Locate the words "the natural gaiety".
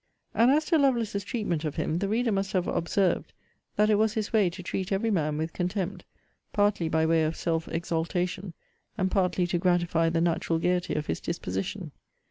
10.09-10.95